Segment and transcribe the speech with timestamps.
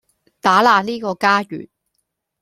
[0.41, 1.69] 打爛呢個家園